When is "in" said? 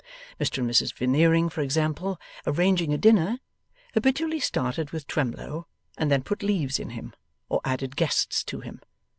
6.79-6.89